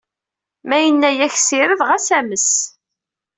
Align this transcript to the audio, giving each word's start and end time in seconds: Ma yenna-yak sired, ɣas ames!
Ma 0.67 0.77
yenna-yak 0.79 1.35
sired, 1.37 1.81
ɣas 1.87 2.07
ames! 2.17 2.49